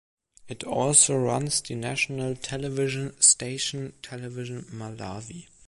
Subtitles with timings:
[0.47, 5.45] It also runs the national television station, Television Malawi.